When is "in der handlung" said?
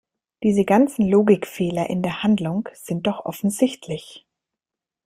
1.91-2.67